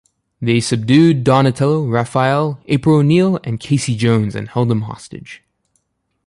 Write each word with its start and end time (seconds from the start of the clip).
They 0.41 0.61
subdued 0.61 1.23
Donatello, 1.23 1.87
Raphael, 1.87 2.59
April 2.65 2.95
O'Neil 2.97 3.39
and 3.43 3.59
Casey 3.59 3.95
Jones 3.95 4.33
and 4.33 4.49
held 4.49 4.69
them 4.69 4.81
hostage. 4.81 5.43